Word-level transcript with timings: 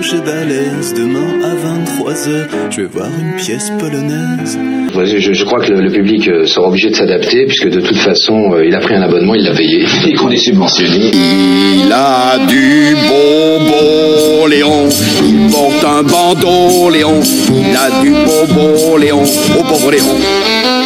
gauche 0.00 0.14
balèze. 0.24 0.94
Demain 0.94 1.44
à 1.44 1.54
23h, 1.54 2.48
je 2.70 2.80
vais 2.80 2.86
voir 2.86 3.08
une 3.20 3.36
pièce 3.36 3.70
polonaise. 3.78 4.58
Je, 4.94 5.32
je 5.32 5.44
crois 5.44 5.60
que 5.60 5.72
le, 5.72 5.82
le 5.82 5.90
public 5.90 6.26
euh, 6.28 6.46
sera 6.46 6.68
obligé 6.68 6.88
de 6.88 6.94
s'adapter 6.94 7.44
puisque 7.46 7.68
de 7.68 7.80
toute 7.80 7.98
façon, 7.98 8.54
euh, 8.54 8.64
il 8.64 8.74
a 8.74 8.80
pris 8.80 8.94
un 8.94 9.02
abonnement, 9.02 9.34
il 9.34 9.44
l'a 9.44 9.54
payé 9.54 9.84
et 10.06 10.14
qu'on 10.14 10.30
est 10.30 10.38
subventionné. 10.38 11.10
Il 11.12 11.92
a 11.92 12.38
du 12.48 12.96
bonbon, 13.08 14.46
Léon. 14.46 14.88
Il 15.22 15.50
porte 15.52 15.84
un 15.84 16.02
bandeau, 16.02 16.88
Léon. 16.90 17.20
Il 17.20 17.76
a 17.76 18.00
du 18.00 18.10
bonbon, 18.10 18.96
Léon. 18.96 19.22
Au 19.58 19.62
pauvre 19.64 19.90
Léon. 19.90 20.79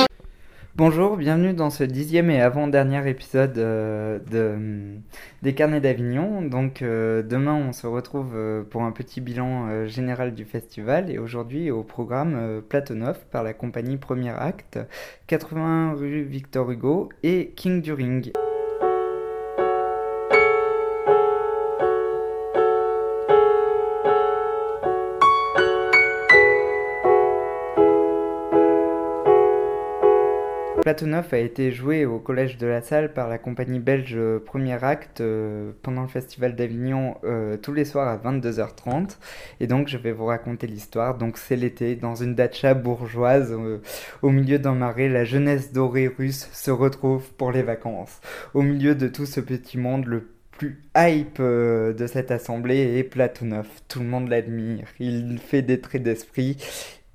Bonjour, 0.77 1.17
bienvenue 1.17 1.53
dans 1.53 1.71
ce 1.71 1.85
dixième 1.85 2.31
et 2.31 2.41
avant-dernier 2.41 3.09
épisode 3.09 3.57
euh, 3.59 4.19
de, 4.29 4.99
des 5.41 5.55
Carnets 5.55 5.81
d'Avignon. 5.81 6.43
Donc 6.43 6.83
euh, 6.83 7.23
demain 7.23 7.55
on 7.55 7.73
se 7.73 7.87
retrouve 7.87 8.33
euh, 8.35 8.65
pour 8.65 8.83
un 8.83 8.91
petit 8.91 9.21
bilan 9.21 9.87
général 9.87 10.35
du 10.35 10.45
festival 10.45 11.13
et 11.13 11.19
aujourd'hui 11.19 11.71
au 11.71 11.85
programme 11.85 12.61
Platonov 12.69 13.21
par 13.31 13.45
la 13.45 13.55
compagnie 13.55 13.99
Premier 13.99 14.31
Acte, 14.31 14.81
81 15.29 15.93
rue 15.95 16.25
Victor 16.25 16.69
Hugo 16.69 17.09
et 17.23 17.53
King 17.55 17.81
du 17.81 17.93
Platonov 30.85 31.33
a 31.33 31.39
été 31.39 31.73
joué 31.73 32.05
au 32.05 32.19
Collège 32.19 32.59
de 32.59 32.67
la 32.67 32.83
Salle 32.83 33.15
par 33.15 33.31
la 33.31 33.39
compagnie 33.39 33.79
belge 33.79 34.13
euh, 34.17 34.39
Premier 34.39 34.85
Acte 34.85 35.23
euh, 35.23 35.73
pendant 35.81 36.03
le 36.03 36.09
Festival 36.09 36.55
d'Avignon 36.55 37.17
euh, 37.25 37.57
tous 37.57 37.73
les 37.73 37.87
soirs 37.87 38.07
à 38.07 38.19
22h30. 38.19 39.17
Et 39.61 39.67
donc 39.67 39.89
je 39.89 39.97
vais 39.97 40.13
vous 40.13 40.27
raconter 40.27 40.67
l'histoire. 40.67 41.17
Donc 41.17 41.39
c'est 41.39 41.57
l'été, 41.57 41.97
dans 41.97 42.17
une 42.17 42.35
datcha 42.35 42.75
bourgeoise, 42.75 43.57
au 44.21 44.29
milieu 44.29 44.59
d'un 44.59 44.75
marais, 44.75 45.09
la 45.09 45.25
jeunesse 45.25 45.73
dorée 45.73 46.07
russe 46.07 46.51
se 46.53 46.71
retrouve 46.71 47.33
pour 47.33 47.51
les 47.51 47.63
vacances. 47.63 48.21
Au 48.53 48.61
milieu 48.61 48.95
de 48.95 49.09
tout 49.09 49.25
ce 49.25 49.41
petit 49.41 49.79
monde, 49.79 50.05
le 50.05 50.29
plus 50.51 50.83
hype 50.95 51.41
de 51.41 52.07
cette 52.07 52.31
assemblée 52.31 52.99
est 52.99 53.05
Platonov. 53.05 53.67
Tout 53.89 54.01
le 54.01 54.07
monde 54.07 54.29
l'admire. 54.29 54.89
Il 55.01 55.39
fait 55.39 55.63
des 55.63 55.81
traits 55.81 56.03
d'esprit. 56.03 56.59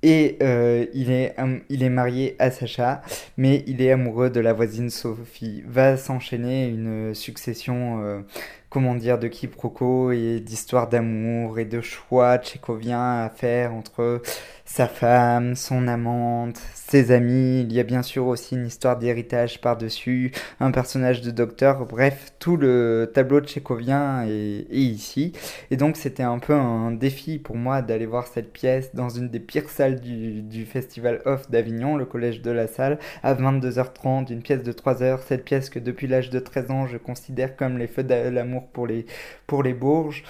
Et 0.01 0.37
euh, 0.41 0.85
il, 0.93 1.11
est, 1.11 1.35
il 1.69 1.83
est 1.83 1.89
marié 1.89 2.35
à 2.39 2.51
Sacha, 2.51 3.01
mais 3.35 3.63
il 3.67 3.81
est 3.81 3.91
amoureux 3.91 4.29
de 4.29 4.39
la 4.39 4.53
voisine 4.53 4.89
Sophie. 4.89 5.61
Va 5.67 5.97
s'enchaîner 5.97 6.67
une 6.67 7.13
succession, 7.13 8.01
euh, 8.01 8.21
comment 8.69 8.95
dire, 8.95 9.17
de 9.17 9.27
quiproquos 9.27 10.11
et 10.11 10.39
d'histoires 10.39 10.89
d'amour 10.89 11.59
et 11.59 11.65
de 11.65 11.81
choix 11.81 12.37
tchécoviens 12.37 13.23
à 13.23 13.29
faire 13.29 13.73
entre 13.73 14.21
sa 14.65 14.87
femme, 14.87 15.55
son 15.55 15.87
amante, 15.87 16.61
ses 16.75 17.11
amis. 17.11 17.61
Il 17.61 17.73
y 17.73 17.79
a 17.79 17.83
bien 17.83 18.03
sûr 18.03 18.27
aussi 18.27 18.55
une 18.55 18.67
histoire 18.67 18.97
d'héritage 18.97 19.61
par-dessus, 19.61 20.31
un 20.59 20.69
personnage 20.69 21.21
de 21.21 21.31
docteur. 21.31 21.85
Bref, 21.87 22.33
tout 22.37 22.55
le 22.55 23.09
tableau 23.11 23.41
tchécovien 23.41 24.25
est, 24.27 24.67
est 24.69 24.77
ici. 24.77 25.33
Et 25.71 25.77
donc 25.77 25.97
c'était 25.97 26.23
un 26.23 26.37
peu 26.37 26.53
un 26.53 26.91
défi 26.91 27.39
pour 27.39 27.55
moi 27.55 27.81
d'aller 27.81 28.05
voir 28.05 28.27
cette 28.27 28.53
pièce 28.53 28.93
dans 28.93 29.09
une 29.09 29.29
des 29.29 29.39
pires 29.39 29.69
salles 29.69 29.99
du, 29.99 30.43
du 30.43 30.65
Festival 30.65 31.21
Off 31.25 31.49
d'Avignon, 31.49 31.97
le 31.97 32.05
Collège 32.05 32.43
de 32.43 32.51
la 32.51 32.67
Salle, 32.67 32.99
à 33.23 33.33
22h30, 33.33 34.31
une 34.31 34.43
pièce 34.43 34.61
de 34.61 34.71
3 34.71 35.01
heures, 35.01 35.23
cette 35.23 35.45
pièce 35.45 35.71
que 35.71 35.79
depuis 35.79 36.05
l'âge 36.05 36.29
de 36.29 36.39
13 36.39 36.71
ans 36.71 36.87
je 36.87 36.97
considère 36.97 37.55
comme 37.55 37.79
les 37.79 37.87
feux 37.87 38.03
de 38.03 38.29
l'amour 38.29 38.58
pour 38.61 38.87
les, 38.87 39.05
pour 39.47 39.63
les 39.63 39.73
Bourges. 39.73 40.23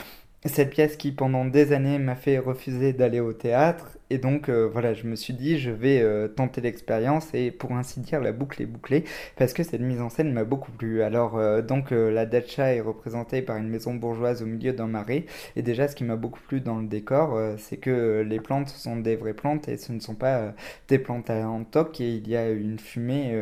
Cette 0.46 0.72
pièce 0.72 0.96
qui 0.98 1.12
pendant 1.12 1.46
des 1.46 1.74
années 1.74 2.00
m'a 2.00 2.16
fait 2.16 2.40
refuser 2.40 2.94
d'aller 2.94 3.20
au 3.20 3.34
théâtre 3.34 3.99
et 4.10 4.18
donc 4.18 4.50
euh, 4.50 4.68
voilà 4.72 4.94
je 4.94 5.06
me 5.08 5.16
suis 5.16 5.34
dit 5.34 5.60
je 5.60 5.72
vais 5.72 6.02
euh, 6.02 6.28
tenter 6.28 6.62
l'expérience 6.62 7.34
et 7.34 7.52
pour 7.52 7.74
ainsi 7.74 8.00
dire 8.00 8.20
la 8.22 8.32
boucle 8.32 8.62
est 8.62 8.66
bouclée 8.66 9.04
parce 9.38 9.54
que 9.54 9.64
cette 9.64 9.82
mise 9.82 10.02
en 10.02 10.10
scène 10.10 10.34
m'a 10.34 10.44
beaucoup 10.44 10.72
plu. 10.72 11.02
Alors 11.04 11.38
euh, 11.38 11.62
donc 11.62 11.92
la 11.92 12.26
datcha 12.26 12.74
est 12.74 12.82
représentée 12.82 13.42
par 13.42 13.58
une 13.58 13.70
maison 13.70 13.94
bourgeoise 13.94 14.42
au 14.42 14.46
milieu 14.46 14.74
d'un 14.74 14.88
marais 14.88 15.26
et 15.56 15.62
déjà 15.62 15.88
ce 15.88 15.96
qui 15.96 16.04
m'a 16.04 16.16
beaucoup 16.16 16.40
plu 16.40 16.62
dans 16.62 16.80
le 16.80 16.88
décor 16.88 17.40
c'est 17.58 17.78
que 17.78 18.26
les 18.28 18.40
plantes 18.40 18.70
sont 18.70 18.98
des 18.98 19.16
vraies 19.16 19.34
plantes 19.34 19.68
et 19.68 19.78
ce 19.78 19.92
ne 19.92 20.00
sont 20.00 20.16
pas 20.16 20.54
des 20.88 21.00
plantes 21.00 21.30
en 21.30 21.64
toc 21.64 22.02
et 22.02 22.16
il 22.16 22.28
y 22.28 22.36
a 22.36 22.50
une 22.50 22.80
fumée 22.80 23.36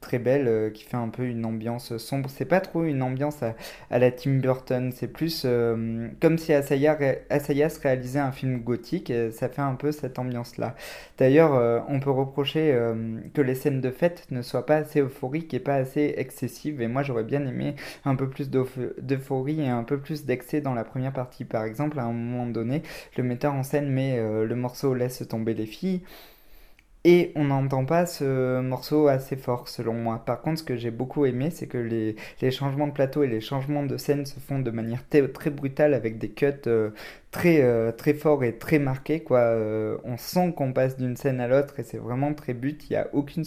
très 0.00 0.18
belle 0.18 0.72
qui 0.74 0.84
fait 0.84 0.96
un 0.96 1.08
peu 1.08 1.24
une 1.24 1.46
ambiance 1.46 1.96
sombre. 1.96 2.28
C'est 2.28 2.44
pas 2.44 2.60
trop 2.60 2.84
une 2.84 3.02
ambiance 3.02 3.42
à, 3.42 3.98
la 3.98 4.10
Tim 4.10 4.34
Burton, 4.34 4.92
c'est 4.94 5.08
plus 5.08 5.46
comme 6.20 6.38
si 6.38 6.52
Asaya, 6.52 6.98
Assayas 7.30 7.78
réalisait 7.82 8.18
un 8.18 8.32
film 8.32 8.60
gothique 8.60 9.12
ça 9.32 9.48
fait 9.48 9.62
un 9.62 9.74
peu 9.74 9.92
ambiance-là. 10.18 10.74
D'ailleurs, 11.18 11.54
euh, 11.54 11.80
on 11.88 12.00
peut 12.00 12.10
reprocher 12.10 12.72
euh, 12.72 13.18
que 13.34 13.40
les 13.40 13.54
scènes 13.54 13.80
de 13.80 13.90
fête 13.90 14.26
ne 14.30 14.42
soient 14.42 14.66
pas 14.66 14.76
assez 14.76 15.00
euphoriques 15.00 15.54
et 15.54 15.60
pas 15.60 15.74
assez 15.74 16.14
excessives 16.16 16.80
et 16.80 16.88
moi 16.88 17.02
j'aurais 17.02 17.24
bien 17.24 17.46
aimé 17.46 17.74
un 18.04 18.14
peu 18.16 18.28
plus 18.28 18.50
d'euph- 18.50 19.00
d'euphorie 19.00 19.60
et 19.60 19.68
un 19.68 19.84
peu 19.84 19.98
plus 19.98 20.24
d'excès 20.24 20.60
dans 20.60 20.74
la 20.74 20.84
première 20.84 21.12
partie. 21.12 21.44
Par 21.44 21.64
exemple, 21.64 21.98
à 21.98 22.04
un 22.04 22.12
moment 22.12 22.46
donné, 22.46 22.82
le 23.16 23.24
metteur 23.24 23.54
en 23.54 23.62
scène 23.62 23.90
met 23.90 24.18
euh, 24.18 24.44
le 24.46 24.54
morceau 24.56 24.94
Laisse 24.94 25.26
tomber 25.28 25.54
les 25.54 25.66
filles 25.66 26.02
et 27.06 27.32
on 27.36 27.44
n'entend 27.44 27.84
pas 27.84 28.06
ce 28.06 28.60
morceau 28.60 29.08
assez 29.08 29.36
fort 29.36 29.68
selon 29.68 29.92
moi. 29.92 30.22
Par 30.24 30.40
contre, 30.40 30.60
ce 30.60 30.64
que 30.64 30.76
j'ai 30.76 30.90
beaucoup 30.90 31.26
aimé, 31.26 31.50
c'est 31.50 31.66
que 31.66 31.76
les, 31.76 32.16
changements 32.50 32.86
de 32.86 32.92
plateau 32.92 33.22
et 33.22 33.26
les 33.26 33.42
changements 33.42 33.84
de 33.84 33.98
scène 33.98 34.24
se 34.24 34.40
font 34.40 34.58
de 34.58 34.70
manière 34.70 35.06
très 35.08 35.50
brutale 35.50 35.92
avec 35.92 36.18
des 36.18 36.30
cuts 36.30 36.46
très, 37.34 37.62
euh, 37.62 37.90
très 37.90 38.14
forts 38.14 38.44
et 38.44 38.56
très 38.58 38.78
marqués. 38.78 39.20
Quoi. 39.20 39.40
Euh, 39.40 39.98
on 40.04 40.16
sent 40.16 40.54
qu'on 40.56 40.72
passe 40.72 40.96
d'une 40.96 41.16
scène 41.16 41.40
à 41.40 41.48
l'autre 41.48 41.80
et 41.80 41.82
c'est 41.82 41.98
vraiment 41.98 42.32
très 42.32 42.54
but. 42.54 42.84
Il 42.88 42.92
y 42.92 42.96
a 42.96 43.08
aucune 43.12 43.44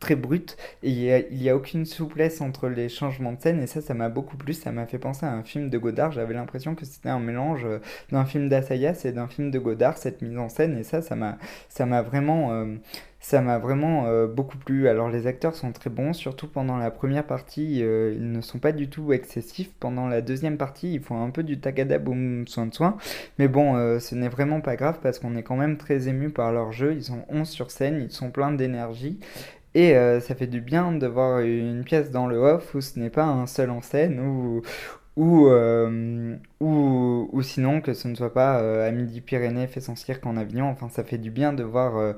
très 0.00 0.14
et 0.14 0.90
il 0.90 1.40
y 1.42 1.48
a, 1.48 1.52
a 1.52 1.56
aucune 1.56 1.86
souplesse 1.86 2.40
entre 2.40 2.68
les 2.68 2.88
changements 2.88 3.32
de 3.32 3.40
scène 3.40 3.62
et 3.62 3.68
ça, 3.68 3.80
ça 3.80 3.94
m'a 3.94 4.08
beaucoup 4.08 4.36
plu. 4.36 4.52
Ça 4.52 4.72
m'a 4.72 4.84
fait 4.84 4.98
penser 4.98 5.26
à 5.26 5.32
un 5.32 5.44
film 5.44 5.70
de 5.70 5.78
Godard. 5.78 6.10
J'avais 6.10 6.34
l'impression 6.34 6.74
que 6.74 6.84
c'était 6.84 7.08
un 7.08 7.20
mélange 7.20 7.64
euh, 7.64 7.78
d'un 8.10 8.24
film 8.24 8.48
d'Assayas 8.48 9.02
et 9.04 9.12
d'un 9.12 9.28
film 9.28 9.52
de 9.52 9.60
Godard, 9.60 9.96
cette 9.96 10.22
mise 10.22 10.36
en 10.36 10.48
scène 10.48 10.76
et 10.76 10.82
ça, 10.82 11.00
ça 11.00 11.14
m'a 11.14 11.38
ça 11.68 11.86
m'a 11.86 12.02
vraiment 12.02 12.66
ça 13.20 13.42
m'a 13.42 13.58
vraiment 13.58 14.06
euh, 14.06 14.26
beaucoup 14.26 14.56
plu. 14.56 14.88
Alors 14.88 15.10
les 15.10 15.26
acteurs 15.26 15.54
sont 15.54 15.72
très 15.72 15.90
bons, 15.90 16.14
surtout 16.14 16.48
pendant 16.48 16.78
la 16.78 16.90
première 16.90 17.24
partie, 17.24 17.82
euh, 17.82 18.14
ils 18.16 18.32
ne 18.32 18.40
sont 18.40 18.58
pas 18.58 18.72
du 18.72 18.88
tout 18.88 19.12
excessifs. 19.12 19.70
Pendant 19.78 20.08
la 20.08 20.22
deuxième 20.22 20.56
partie, 20.56 20.94
ils 20.94 21.00
font 21.00 21.22
un 21.22 21.30
peu 21.30 21.42
du 21.42 21.60
tagada 21.60 21.98
boum 21.98 22.46
soin 22.48 22.66
de 22.66 22.74
soin. 22.74 22.96
Mais 23.38 23.46
bon, 23.46 23.76
euh, 23.76 23.98
ce 23.98 24.14
n'est 24.14 24.28
vraiment 24.28 24.62
pas 24.62 24.76
grave 24.76 25.00
parce 25.02 25.18
qu'on 25.18 25.36
est 25.36 25.42
quand 25.42 25.56
même 25.56 25.76
très 25.76 26.08
ému 26.08 26.30
par 26.30 26.50
leur 26.50 26.72
jeu. 26.72 26.94
Ils 26.94 27.04
sont 27.04 27.24
11 27.28 27.48
sur 27.48 27.70
scène, 27.70 28.00
ils 28.02 28.10
sont 28.10 28.30
pleins 28.30 28.52
d'énergie. 28.52 29.20
Et 29.74 29.94
ça 30.20 30.34
fait 30.34 30.48
du 30.48 30.60
bien 30.60 30.90
de 30.90 31.06
voir 31.06 31.38
une 31.42 31.84
pièce 31.84 32.10
dans 32.10 32.26
le 32.26 32.38
off 32.38 32.74
où 32.74 32.80
ce 32.80 32.98
n'est 32.98 33.08
pas 33.08 33.24
un 33.24 33.46
seul 33.46 33.70
en 33.70 33.82
scène, 33.82 34.18
ou 34.18 34.62
ou, 35.16 35.48
ou, 36.60 37.42
sinon 37.42 37.80
que 37.80 37.94
ce 37.94 38.08
ne 38.08 38.16
soit 38.16 38.34
pas 38.34 38.58
à 38.84 38.90
Midi-Pyrénées 38.90 39.68
fait 39.68 39.80
son 39.80 39.94
cirque 39.94 40.26
en 40.26 40.36
avion. 40.36 40.68
Enfin, 40.68 40.88
ça 40.88 41.04
fait 41.04 41.18
du 41.18 41.30
bien 41.30 41.52
de 41.52 41.62
voir 41.62 42.14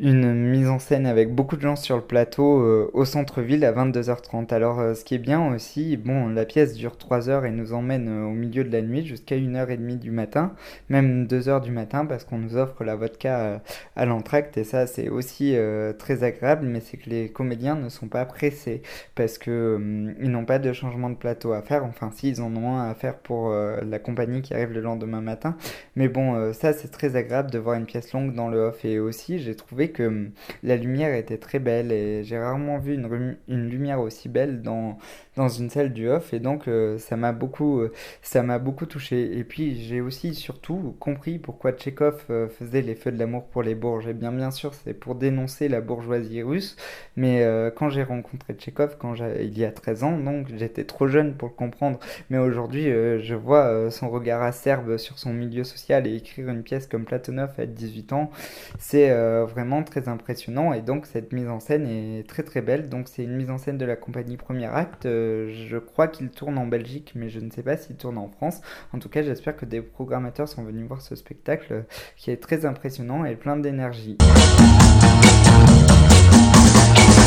une 0.00 0.34
mise 0.34 0.68
en 0.68 0.80
scène 0.80 1.06
avec 1.06 1.32
beaucoup 1.32 1.54
de 1.56 1.60
gens 1.60 1.76
sur 1.76 1.94
le 1.94 2.02
plateau 2.02 2.60
euh, 2.60 2.90
au 2.94 3.04
centre-ville 3.04 3.64
à 3.64 3.72
22h30. 3.72 4.52
Alors, 4.52 4.80
euh, 4.80 4.94
ce 4.94 5.04
qui 5.04 5.14
est 5.14 5.18
bien 5.18 5.54
aussi, 5.54 5.96
bon, 5.96 6.28
la 6.30 6.44
pièce 6.44 6.74
dure 6.74 6.98
3 6.98 7.28
heures 7.28 7.44
et 7.44 7.52
nous 7.52 7.72
emmène 7.72 8.08
euh, 8.08 8.24
au 8.24 8.32
milieu 8.32 8.64
de 8.64 8.72
la 8.72 8.82
nuit 8.82 9.06
jusqu'à 9.06 9.36
1h30 9.36 10.00
du 10.00 10.10
matin, 10.10 10.52
même 10.88 11.26
2h 11.26 11.62
du 11.62 11.70
matin 11.70 12.06
parce 12.06 12.24
qu'on 12.24 12.38
nous 12.38 12.56
offre 12.56 12.82
la 12.82 12.96
vodka 12.96 13.62
à 13.94 14.04
l'entracte 14.04 14.56
et 14.56 14.64
ça, 14.64 14.88
c'est 14.88 15.08
aussi 15.08 15.56
très 15.98 16.24
agréable, 16.24 16.66
mais 16.66 16.80
c'est 16.80 16.96
que 16.96 17.08
les 17.08 17.28
comédiens 17.28 17.76
ne 17.76 17.88
sont 17.88 18.08
pas 18.08 18.24
pressés 18.24 18.82
parce 19.14 19.38
que 19.38 19.50
euh, 19.50 20.14
ils 20.20 20.30
n'ont 20.30 20.44
pas 20.44 20.58
de 20.58 20.72
changement 20.72 21.10
de 21.10 21.14
plateau 21.14 21.52
à 21.52 21.62
faire. 21.62 21.84
Enfin, 21.84 22.10
si, 22.12 22.28
ils 22.30 22.42
en 22.42 22.54
ont 22.56 22.76
un 22.76 22.90
à 22.90 22.94
faire 22.94 23.16
pour 23.16 23.50
la 23.50 23.98
compagnie 23.98 24.42
qui 24.42 24.54
arrive 24.54 24.72
le 24.72 24.80
lendemain 24.80 25.20
matin. 25.20 25.56
Mais 25.96 26.08
bon, 26.08 26.52
ça, 26.52 26.72
c'est 26.72 26.88
très 26.88 27.16
agréable 27.16 27.50
de 27.50 27.58
voir 27.58 27.76
une 27.76 27.86
pièce 27.86 28.12
longue 28.12 28.34
dans 28.34 28.48
le 28.48 28.58
off. 28.58 28.84
Et 28.84 28.98
aussi, 28.98 29.38
j'ai 29.38 29.54
trouvé 29.54 29.83
que 29.90 30.04
hum, 30.04 30.30
la 30.62 30.76
lumière 30.76 31.14
était 31.14 31.38
très 31.38 31.58
belle 31.58 31.92
et 31.92 32.24
j'ai 32.24 32.38
rarement 32.38 32.78
vu 32.78 32.94
une, 32.94 33.36
une 33.48 33.68
lumière 33.68 34.00
aussi 34.00 34.28
belle 34.28 34.62
dans, 34.62 34.98
dans 35.36 35.48
une 35.48 35.70
salle 35.70 35.92
du 35.92 36.08
off. 36.08 36.32
Et 36.32 36.40
donc, 36.40 36.68
euh, 36.68 36.98
ça 36.98 37.16
m'a 37.16 37.32
beaucoup, 37.32 37.80
euh, 37.80 37.92
ça 38.22 38.42
beaucoup 38.58 38.86
touché. 38.86 39.36
Et 39.38 39.44
puis, 39.44 39.82
j'ai 39.82 40.00
aussi 40.00 40.34
surtout 40.34 40.96
compris 41.00 41.38
pourquoi 41.38 41.72
Tchekhov 41.72 42.24
euh, 42.30 42.48
faisait 42.48 42.82
les 42.82 42.94
feux 42.94 43.10
de 43.10 43.18
l'amour 43.18 43.44
pour 43.44 43.62
les 43.62 43.74
Bourges. 43.74 44.06
Et 44.06 44.14
bien, 44.14 44.32
bien 44.32 44.50
sûr, 44.50 44.74
c'est 44.74 44.94
pour 44.94 45.14
dénoncer 45.14 45.68
la 45.68 45.80
bourgeoisie 45.80 46.42
russe. 46.42 46.76
Mais 47.16 47.44
quand 47.76 47.88
j'ai 47.90 48.02
rencontré 48.02 48.54
Tchekhov, 48.54 48.96
quand 48.98 49.14
il 49.14 49.58
y 49.58 49.64
a 49.64 49.70
13 49.70 50.04
ans, 50.04 50.18
donc 50.18 50.48
j'étais 50.56 50.84
trop 50.84 51.06
jeune 51.06 51.34
pour 51.34 51.48
le 51.48 51.54
comprendre. 51.54 51.98
Mais 52.30 52.38
aujourd'hui, 52.38 52.84
je 52.84 53.34
vois 53.34 53.90
son 53.90 54.10
regard 54.10 54.42
acerbe 54.42 54.96
sur 54.96 55.18
son 55.18 55.32
milieu 55.32 55.64
social 55.64 56.06
et 56.06 56.16
écrire 56.16 56.48
une 56.48 56.62
pièce 56.62 56.86
comme 56.86 57.04
Platonov 57.04 57.50
à 57.58 57.66
18 57.66 58.12
ans, 58.12 58.30
c'est 58.78 59.10
vraiment 59.44 59.73
très 59.82 60.08
impressionnant 60.08 60.72
et 60.72 60.80
donc 60.80 61.06
cette 61.06 61.32
mise 61.32 61.48
en 61.48 61.60
scène 61.60 61.86
est 61.86 62.28
très 62.28 62.42
très 62.42 62.62
belle. 62.62 62.88
Donc 62.88 63.08
c'est 63.08 63.24
une 63.24 63.36
mise 63.36 63.50
en 63.50 63.58
scène 63.58 63.78
de 63.78 63.84
la 63.84 63.96
compagnie 63.96 64.36
Premier 64.36 64.66
Acte. 64.66 65.04
je 65.04 65.78
crois 65.78 66.08
qu'il 66.08 66.30
tourne 66.30 66.58
en 66.58 66.66
Belgique, 66.66 67.12
mais 67.14 67.28
je 67.28 67.40
ne 67.40 67.50
sais 67.50 67.62
pas 67.62 67.76
s'il 67.76 67.96
tourne 67.96 68.18
en 68.18 68.28
France. 68.28 68.60
En 68.92 68.98
tout 68.98 69.08
cas, 69.08 69.22
j'espère 69.22 69.56
que 69.56 69.64
des 69.64 69.82
programmateurs 69.82 70.48
sont 70.48 70.62
venus 70.62 70.86
voir 70.86 71.00
ce 71.00 71.14
spectacle 71.16 71.84
qui 72.16 72.30
est 72.30 72.36
très 72.36 72.64
impressionnant 72.66 73.24
et 73.24 73.36
plein 73.36 73.56
d'énergie. 73.56 74.18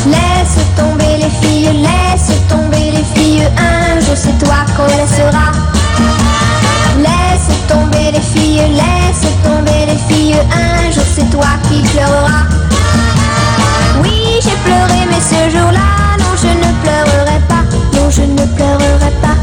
Laisse 0.06 0.58
tomber 0.76 1.16
les 1.18 1.30
filles, 1.40 1.82
laisse 1.82 2.30
tomber 2.48 2.90
les 2.92 3.04
filles, 3.14 3.46
un 3.58 4.00
jour 4.00 4.16
c'est 4.16 4.38
toi 4.44 4.64
qu'on 4.76 4.86
laissera. 4.86 5.52
Laisse 6.98 7.66
tomber 7.68 8.12
les 8.12 8.20
filles, 8.20 8.62
laisse 8.72 9.27
tomber 9.42 9.86
les 9.86 9.98
filles, 10.08 10.34
un 10.34 10.90
jour 10.90 11.04
c'est 11.04 11.30
toi 11.30 11.46
qui 11.68 11.82
pleureras. 11.82 12.46
Oui, 14.02 14.40
j'ai 14.42 14.56
pleuré, 14.64 15.06
mais 15.08 15.20
ce 15.20 15.50
jour-là, 15.56 16.16
non, 16.18 16.36
je 16.36 16.48
ne 16.48 16.70
pleurerai 16.82 17.40
pas, 17.48 17.64
non, 17.96 18.10
je 18.10 18.22
ne 18.22 18.56
pleurerai 18.56 19.12
pas. 19.20 19.36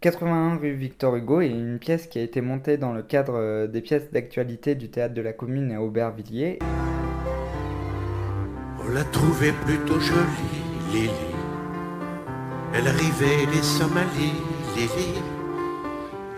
81 0.00 0.58
rue 0.58 0.74
Victor 0.74 1.16
Hugo 1.16 1.40
est 1.40 1.48
une 1.48 1.78
pièce 1.78 2.06
qui 2.06 2.20
a 2.20 2.22
été 2.22 2.40
montée 2.40 2.76
dans 2.76 2.92
le 2.92 3.02
cadre 3.02 3.34
euh, 3.36 3.66
des 3.66 3.80
pièces 3.80 4.12
d'actualité 4.12 4.76
du 4.76 4.90
théâtre 4.90 5.14
de 5.14 5.22
la 5.22 5.32
commune 5.32 5.72
à 5.72 5.82
Aubervilliers. 5.82 6.60
On 8.84 8.92
l'a 8.92 9.04
trouvée 9.04 9.52
plutôt 9.66 9.98
jolie, 9.98 10.62
Lily. 10.92 11.10
Elle 12.74 12.86
arrivait 12.86 13.46
des 13.52 13.62
Somalies, 13.62 14.40
Lily, 14.76 15.14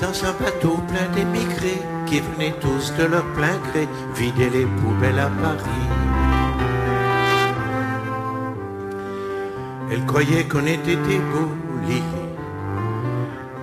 dans 0.00 0.24
un 0.24 0.32
bateau 0.32 0.78
plein 0.88 1.08
d'émigrés 1.14 1.82
qui 2.06 2.20
venaient 2.20 2.54
tous 2.60 2.92
de 2.98 3.04
leur 3.04 3.24
plein 3.34 3.58
gré 3.70 3.86
vider 4.14 4.48
les 4.50 4.64
poubelles 4.64 5.18
à 5.18 5.28
Paris. 5.28 5.86
Elle 9.92 10.04
croyait 10.06 10.44
qu'on 10.44 10.66
était 10.66 10.92
égaux, 10.92 11.52
Lily, 11.86 12.02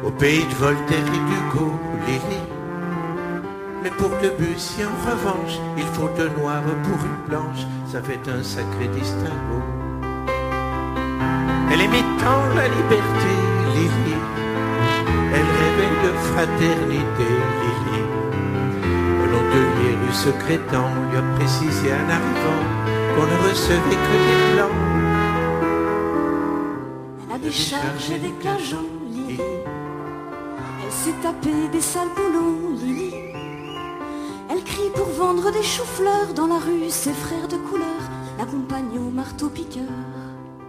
au 0.04 0.12
pays 0.12 0.46
de 0.46 0.56
Voltaire 0.56 0.98
et 1.00 1.24
d'Hugo, 1.28 1.72
Lily. 2.06 2.42
Mais 3.82 3.92
pour 3.92 4.10
Debussy, 4.22 4.84
en 4.84 5.10
revanche, 5.10 5.58
il 5.78 5.86
faut 5.86 6.10
deux 6.18 6.30
noirs 6.40 6.62
pour 6.84 7.00
une 7.06 7.30
blanche, 7.30 7.66
ça 7.92 8.02
fait 8.02 8.30
un 8.30 8.44
sacré 8.44 8.88
distinguo. 8.90 9.62
Elle 11.72 11.82
aimait 11.82 12.06
tant 12.20 12.56
la 12.56 12.68
liberté, 12.68 13.34
Lily. 13.74 14.17
De 16.08 16.14
fraternité, 16.14 17.30
Lily. 17.62 18.02
Le 19.20 19.26
hôtelier 19.36 19.94
du 20.06 20.14
secrétant 20.14 20.90
lui 21.10 21.18
a 21.18 21.22
précisé 21.36 21.92
en 21.92 22.08
arrivant 22.18 22.64
qu'on 23.14 23.26
ne 23.26 23.50
recevait 23.50 24.02
que 24.06 24.18
des 24.28 24.42
blancs. 24.54 24.78
Elle 27.24 27.36
a 27.36 27.40
déchargé 27.40 28.20
des 28.20 28.32
cajots, 28.42 28.90
Lily. 29.12 29.42
Elle 30.86 30.92
s'est 30.94 31.20
tapée 31.22 31.68
des 31.74 31.82
sales 31.82 32.14
boulots, 32.16 32.78
Lily. 32.82 33.14
Elle 34.50 34.64
crie 34.64 34.92
pour 34.96 35.10
vendre 35.10 35.52
des 35.52 35.64
choux-fleurs 35.64 36.34
dans 36.34 36.48
la 36.48 36.60
rue, 36.60 36.90
ses 36.90 37.12
frères 37.12 37.50
de 37.50 37.58
couleur 37.58 38.02
l'accompagnent 38.38 39.00
au 39.00 39.10
marteau-piqueur. 39.10 39.97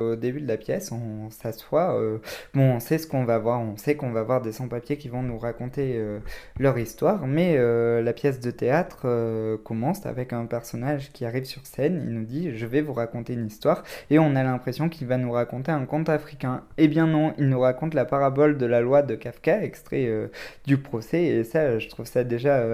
Au 0.00 0.16
début 0.16 0.40
de 0.40 0.48
la 0.48 0.56
pièce, 0.56 0.92
on 0.92 1.30
s'assoit. 1.30 1.98
Euh, 1.98 2.18
bon, 2.54 2.74
on 2.74 2.80
sait 2.80 2.98
ce 2.98 3.06
qu'on 3.06 3.24
va 3.24 3.38
voir. 3.38 3.60
On 3.60 3.76
sait 3.76 3.96
qu'on 3.96 4.10
va 4.10 4.22
voir 4.22 4.40
des 4.40 4.52
sans-papiers 4.52 4.96
qui 4.96 5.08
vont 5.08 5.22
nous 5.22 5.38
raconter 5.38 5.94
euh, 5.96 6.20
leur 6.58 6.78
histoire. 6.78 7.26
Mais 7.26 7.56
euh, 7.56 8.02
la 8.02 8.12
pièce 8.12 8.40
de 8.40 8.50
théâtre 8.50 9.06
commence 9.64 10.06
avec 10.06 10.32
un 10.32 10.46
personnage 10.46 11.12
qui 11.12 11.24
arrive 11.24 11.44
sur 11.44 11.66
scène. 11.66 12.02
Il 12.06 12.14
nous 12.14 12.24
dit 12.24 12.56
Je 12.56 12.66
vais 12.66 12.80
vous 12.80 12.92
raconter 12.92 13.32
une 13.32 13.46
histoire. 13.46 13.82
Et 14.10 14.18
on 14.18 14.36
a 14.36 14.42
l'impression 14.42 14.88
qu'il 14.88 15.06
va 15.06 15.16
nous 15.16 15.32
raconter 15.32 15.72
un 15.72 15.84
conte 15.84 16.08
africain. 16.08 16.62
Eh 16.76 16.88
bien, 16.88 17.06
non, 17.06 17.34
il 17.38 17.48
nous 17.48 17.60
raconte 17.60 17.94
la 17.94 18.04
parabole 18.04 18.58
de 18.58 18.66
la 18.66 18.80
loi 18.80 19.02
de 19.02 19.14
Kafka, 19.14 19.62
extrait 19.62 20.08
du 20.66 20.78
procès. 20.78 21.24
Et 21.24 21.44
ça, 21.44 21.78
je 21.78 21.88
trouve 21.88 22.06
ça 22.06 22.24
déjà 22.24 22.64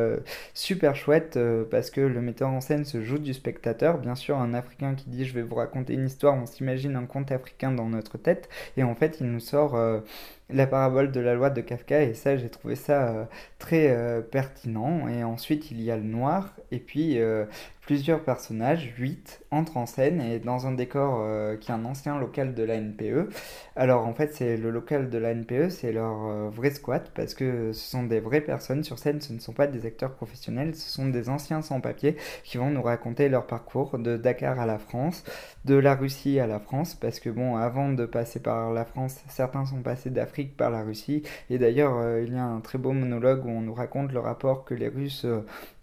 super 0.52 0.94
chouette 0.96 1.38
parce 1.70 1.90
que 1.90 2.00
le 2.00 2.20
metteur 2.20 2.50
en 2.50 2.60
scène 2.60 2.84
se 2.84 3.02
joue 3.02 3.18
du 3.18 3.32
spectateur. 3.32 3.98
Bien 3.98 4.14
sûr, 4.14 4.38
un 4.38 4.54
africain 4.54 4.94
qui 4.94 5.08
dit 5.08 5.24
Je 5.24 5.34
vais 5.34 5.42
vous 5.42 5.54
raconter 5.54 5.94
une 5.94 6.06
histoire, 6.06 6.34
on 6.34 6.46
s'imagine 6.46 6.96
un 6.96 7.06
conte 7.14 7.32
africain 7.32 7.72
dans 7.72 7.88
notre 7.88 8.18
tête. 8.18 8.48
Et 8.76 8.82
en 8.82 8.94
fait, 8.94 9.18
il 9.20 9.26
nous 9.30 9.40
sort 9.40 9.76
euh, 9.76 10.00
la 10.50 10.66
parabole 10.66 11.10
de 11.12 11.20
la 11.20 11.34
loi 11.34 11.50
de 11.50 11.60
Kafka. 11.60 12.02
Et 12.02 12.14
ça, 12.14 12.36
j'ai 12.36 12.48
trouvé 12.48 12.76
ça 12.76 13.08
euh, 13.08 13.24
très 13.58 13.90
euh, 13.90 14.20
pertinent. 14.20 15.08
Et 15.08 15.24
ensuite, 15.24 15.70
il 15.70 15.80
y 15.82 15.90
a 15.90 15.96
le 15.96 16.02
noir. 16.02 16.54
Et 16.70 16.78
puis, 16.78 17.18
plusieurs 17.86 18.20
personnages, 18.20 18.94
8, 18.98 19.42
entrent 19.50 19.76
en 19.76 19.86
scène 19.86 20.20
et 20.20 20.38
dans 20.38 20.66
un 20.66 20.72
décor 20.72 21.20
euh, 21.20 21.56
qui 21.56 21.70
est 21.70 21.74
un 21.74 21.84
ancien 21.84 22.18
local 22.18 22.54
de 22.54 22.62
la 22.62 22.80
NPE. 22.80 23.28
Alors 23.76 24.06
en 24.06 24.14
fait 24.14 24.34
c'est 24.34 24.56
le 24.56 24.70
local 24.70 25.10
de 25.10 25.18
la 25.18 25.34
NPE, 25.34 25.68
c'est 25.68 25.92
leur 25.92 26.26
euh, 26.26 26.48
vrai 26.50 26.70
squat 26.70 27.10
parce 27.14 27.34
que 27.34 27.72
ce 27.72 27.90
sont 27.90 28.04
des 28.04 28.20
vraies 28.20 28.40
personnes 28.40 28.84
sur 28.84 28.98
scène, 28.98 29.20
ce 29.20 29.32
ne 29.32 29.38
sont 29.38 29.52
pas 29.52 29.66
des 29.66 29.86
acteurs 29.86 30.12
professionnels, 30.12 30.74
ce 30.74 30.90
sont 30.90 31.08
des 31.08 31.28
anciens 31.28 31.60
sans-papiers 31.62 32.16
qui 32.42 32.56
vont 32.56 32.70
nous 32.70 32.82
raconter 32.82 33.28
leur 33.28 33.46
parcours 33.46 33.98
de 33.98 34.16
Dakar 34.16 34.58
à 34.58 34.66
la 34.66 34.78
France, 34.78 35.24
de 35.64 35.74
la 35.74 35.94
Russie 35.94 36.40
à 36.40 36.46
la 36.46 36.60
France 36.60 36.94
parce 36.94 37.20
que 37.20 37.28
bon 37.28 37.56
avant 37.56 37.90
de 37.90 38.06
passer 38.06 38.40
par 38.40 38.72
la 38.72 38.84
France, 38.84 39.20
certains 39.28 39.66
sont 39.66 39.82
passés 39.82 40.10
d'Afrique 40.10 40.33
par 40.42 40.70
la 40.70 40.82
Russie. 40.82 41.22
Et 41.50 41.58
d'ailleurs 41.58 41.96
euh, 41.96 42.22
il 42.26 42.34
y 42.34 42.36
a 42.36 42.44
un 42.44 42.60
très 42.60 42.78
beau 42.78 42.92
monologue 42.92 43.44
où 43.46 43.50
on 43.50 43.60
nous 43.60 43.74
raconte 43.74 44.12
le 44.12 44.20
rapport 44.20 44.64
que 44.64 44.74
les 44.74 44.88
Russes 44.88 45.26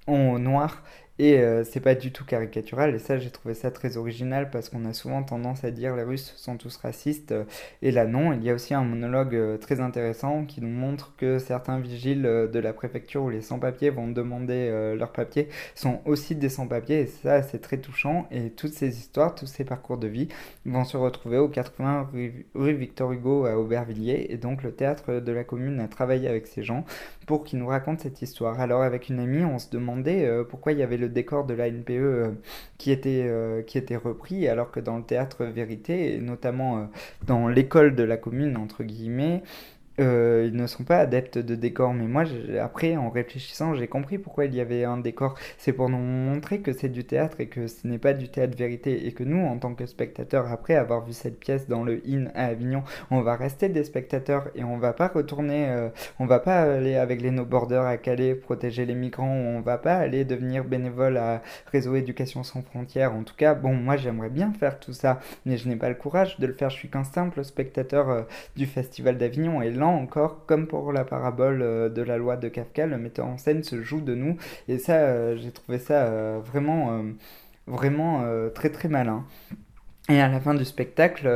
ont 0.07 0.31
au 0.31 0.39
noir 0.39 0.83
et 1.21 1.37
euh, 1.37 1.63
c'est 1.63 1.81
pas 1.81 1.93
du 1.93 2.11
tout 2.11 2.25
caricatural, 2.25 2.95
et 2.95 2.97
ça 2.97 3.19
j'ai 3.19 3.29
trouvé 3.29 3.53
ça 3.53 3.69
très 3.69 3.95
original 3.95 4.49
parce 4.49 4.69
qu'on 4.69 4.85
a 4.85 4.93
souvent 4.93 5.21
tendance 5.21 5.63
à 5.63 5.69
dire 5.69 5.95
les 5.95 6.01
Russes 6.01 6.33
sont 6.35 6.57
tous 6.57 6.75
racistes, 6.77 7.31
euh, 7.31 7.43
et 7.83 7.91
là 7.91 8.07
non, 8.07 8.33
il 8.33 8.43
y 8.43 8.49
a 8.49 8.55
aussi 8.55 8.73
un 8.73 8.83
monologue 8.83 9.35
euh, 9.35 9.57
très 9.59 9.81
intéressant 9.81 10.45
qui 10.45 10.61
nous 10.61 10.67
montre 10.67 11.13
que 11.17 11.37
certains 11.37 11.79
vigiles 11.79 12.23
de 12.23 12.59
la 12.59 12.73
préfecture 12.73 13.21
ou 13.21 13.29
les 13.29 13.41
sans-papiers 13.41 13.91
vont 13.91 14.07
demander 14.07 14.71
leurs 14.97 15.11
papiers 15.11 15.47
sont 15.75 16.01
aussi 16.05 16.35
des 16.35 16.49
sans-papiers, 16.49 17.01
et 17.01 17.05
ça 17.05 17.43
c'est 17.43 17.59
très 17.59 17.77
touchant, 17.77 18.27
et 18.31 18.49
toutes 18.49 18.73
ces 18.73 18.97
histoires, 18.97 19.35
tous 19.35 19.45
ces 19.45 19.63
parcours 19.63 19.99
de 19.99 20.07
vie 20.07 20.27
vont 20.65 20.85
se 20.85 20.97
retrouver 20.97 21.37
au 21.37 21.49
80 21.49 22.09
rue 22.55 22.73
Victor 22.73 23.11
Hugo 23.11 23.45
à 23.45 23.57
Aubervilliers, 23.59 24.25
et 24.29 24.37
donc 24.37 24.63
le 24.63 24.71
théâtre 24.71 25.19
de 25.19 25.31
la 25.31 25.43
commune 25.43 25.81
a 25.81 25.87
travaillé 25.87 26.27
avec 26.27 26.47
ces 26.47 26.63
gens 26.63 26.83
pour 27.27 27.43
qu'ils 27.43 27.59
nous 27.59 27.67
racontent 27.67 28.01
cette 28.01 28.23
histoire. 28.23 28.59
Alors 28.59 28.81
avec 28.81 29.09
une 29.09 29.19
amie, 29.19 29.45
on 29.45 29.59
se 29.59 29.69
demandait 29.69 30.27
pourquoi 30.49 30.71
il 30.71 30.79
y 30.79 30.83
avait 30.83 30.97
le 30.97 31.10
décor 31.11 31.45
de 31.45 31.53
la 31.53 31.69
NPE 31.69 31.91
euh, 31.91 32.31
qui, 32.77 32.91
était, 32.91 33.25
euh, 33.25 33.61
qui 33.61 33.77
était 33.77 33.95
repris, 33.95 34.47
alors 34.47 34.71
que 34.71 34.79
dans 34.79 34.97
le 34.97 35.03
théâtre 35.03 35.45
Vérité, 35.45 36.15
et 36.15 36.17
notamment 36.19 36.77
euh, 36.77 36.85
dans 37.27 37.47
l'école 37.47 37.95
de 37.95 38.03
la 38.03 38.17
commune, 38.17 38.57
entre 38.57 38.83
guillemets, 38.83 39.43
euh, 39.99 40.47
ils 40.51 40.55
ne 40.55 40.67
sont 40.67 40.83
pas 40.83 40.97
adeptes 40.97 41.37
de 41.37 41.55
décor, 41.55 41.93
mais 41.93 42.05
moi, 42.05 42.23
après, 42.61 42.95
en 42.95 43.09
réfléchissant, 43.09 43.75
j'ai 43.75 43.87
compris 43.87 44.17
pourquoi 44.17 44.45
il 44.45 44.55
y 44.55 44.61
avait 44.61 44.83
un 44.83 44.97
décor. 44.97 45.35
C'est 45.57 45.73
pour 45.73 45.89
nous 45.89 45.97
montrer 45.97 46.61
que 46.61 46.73
c'est 46.73 46.89
du 46.89 47.03
théâtre 47.03 47.39
et 47.39 47.47
que 47.47 47.67
ce 47.67 47.87
n'est 47.87 47.97
pas 47.97 48.13
du 48.13 48.29
théâtre 48.29 48.57
vérité, 48.57 49.07
et 49.07 49.11
que 49.11 49.23
nous, 49.23 49.45
en 49.45 49.57
tant 49.57 49.73
que 49.73 49.85
spectateurs, 49.85 50.51
après 50.51 50.75
avoir 50.75 51.05
vu 51.05 51.13
cette 51.13 51.39
pièce 51.39 51.67
dans 51.67 51.83
le 51.83 52.01
IN 52.07 52.27
à 52.35 52.45
Avignon, 52.45 52.83
on 53.09 53.21
va 53.21 53.35
rester 53.35 53.69
des 53.69 53.83
spectateurs 53.83 54.49
et 54.55 54.63
on 54.63 54.77
va 54.77 54.93
pas 54.93 55.07
retourner, 55.07 55.69
euh, 55.69 55.89
on 56.19 56.25
va 56.25 56.39
pas 56.39 56.61
aller 56.61 56.95
avec 56.95 57.21
les 57.21 57.31
no 57.31 57.45
borders 57.45 57.85
à 57.85 57.97
Calais 57.97 58.35
protéger 58.35 58.85
les 58.85 58.95
migrants, 58.95 59.27
on 59.27 59.61
va 59.61 59.77
pas 59.77 59.95
aller 59.95 60.25
devenir 60.25 60.63
bénévole 60.63 61.17
à 61.17 61.41
Réseau 61.71 61.95
Éducation 61.95 62.43
sans 62.43 62.61
frontières. 62.61 63.13
En 63.13 63.23
tout 63.23 63.35
cas, 63.35 63.53
bon, 63.55 63.73
moi, 63.73 63.97
j'aimerais 63.97 64.29
bien 64.29 64.53
faire 64.53 64.79
tout 64.79 64.93
ça, 64.93 65.19
mais 65.45 65.57
je 65.57 65.67
n'ai 65.67 65.75
pas 65.75 65.89
le 65.89 65.95
courage 65.95 66.39
de 66.39 66.47
le 66.47 66.53
faire. 66.53 66.69
Je 66.69 66.77
suis 66.77 66.89
qu'un 66.89 67.03
simple 67.03 67.43
spectateur 67.43 68.09
euh, 68.09 68.21
du 68.55 68.65
Festival 68.65 69.17
d'Avignon 69.17 69.61
et 69.61 69.71
encore, 69.91 70.45
comme 70.45 70.67
pour 70.67 70.91
la 70.91 71.03
parabole 71.03 71.61
euh, 71.61 71.89
de 71.89 72.01
la 72.01 72.17
loi 72.17 72.37
de 72.37 72.47
Kafka, 72.47 72.85
le 72.85 72.97
metteur 72.97 73.25
en 73.25 73.37
scène 73.37 73.63
se 73.63 73.81
joue 73.81 74.01
de 74.01 74.15
nous. 74.15 74.37
Et 74.67 74.77
ça, 74.77 74.95
euh, 74.95 75.37
j'ai 75.37 75.51
trouvé 75.51 75.77
ça 75.79 76.05
euh, 76.05 76.39
vraiment, 76.43 77.03
vraiment 77.67 78.25
très 78.53 78.69
très 78.69 78.89
malin. 78.89 79.25
Et 80.09 80.19
à 80.19 80.27
la 80.27 80.39
fin 80.39 80.53
du 80.53 80.65
spectacle, 80.65 81.29